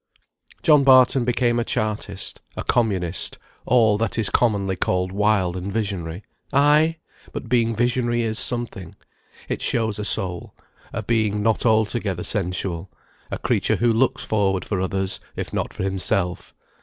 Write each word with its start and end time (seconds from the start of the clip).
John 0.63 0.83
Barton 0.83 1.25
became 1.25 1.59
a 1.59 1.63
Chartist, 1.63 2.41
a 2.57 2.63
Communist, 2.63 3.37
all 3.67 3.99
that 3.99 4.17
is 4.17 4.31
commonly 4.31 4.75
called 4.75 5.11
wild 5.11 5.55
and 5.55 5.71
visionary. 5.71 6.23
Ay! 6.51 6.97
but 7.33 7.47
being 7.47 7.75
visionary 7.75 8.23
is 8.23 8.39
something. 8.39 8.95
It 9.47 9.61
shows 9.61 9.99
a 9.99 10.03
soul, 10.05 10.55
a 10.91 11.03
being 11.03 11.43
not 11.43 11.67
altogether 11.67 12.23
sensual; 12.23 12.89
a 13.29 13.37
creature 13.37 13.75
who 13.75 13.93
looks 13.93 14.23
forward 14.23 14.65
for 14.65 14.81
others, 14.81 15.19
if 15.35 15.53
not 15.53 15.71
for 15.71 15.83
himself. 15.83 16.55